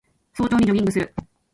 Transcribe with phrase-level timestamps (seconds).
[0.33, 1.13] 早朝にジョギングする